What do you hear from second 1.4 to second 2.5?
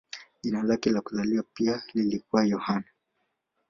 pia lilikuwa